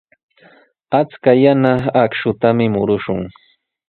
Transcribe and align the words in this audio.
Achka 0.99 1.31
yana 1.43 1.73
akshutami 2.03 2.65
murushun. 2.73 3.21